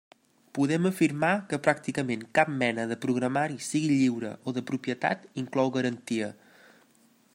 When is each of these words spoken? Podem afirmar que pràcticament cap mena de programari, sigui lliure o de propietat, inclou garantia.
Podem 0.57 0.87
afirmar 0.89 1.33
que 1.51 1.59
pràcticament 1.67 2.23
cap 2.39 2.49
mena 2.63 2.85
de 2.93 2.97
programari, 3.03 3.59
sigui 3.67 3.99
lliure 4.01 4.33
o 4.49 4.55
de 4.57 4.65
propietat, 4.71 5.29
inclou 5.43 5.71
garantia. 5.77 6.33